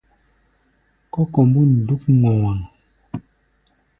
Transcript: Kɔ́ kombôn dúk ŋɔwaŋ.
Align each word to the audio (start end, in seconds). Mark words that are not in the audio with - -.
Kɔ́ 1.11 1.23
kombôn 1.33 1.69
dúk 1.87 2.03
ŋɔwaŋ. 2.19 2.59